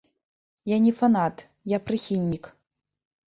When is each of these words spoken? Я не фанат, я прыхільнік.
Я 0.69 0.77
не 0.85 0.93
фанат, 1.01 1.43
я 1.75 1.79
прыхільнік. 1.89 2.49